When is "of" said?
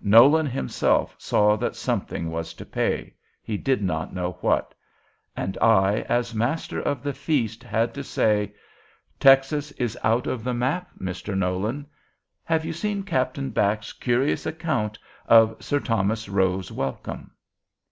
6.80-7.02, 10.28-10.44, 15.26-15.60